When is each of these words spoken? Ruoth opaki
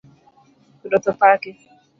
Ruoth 0.83 1.07
opaki 1.11 1.51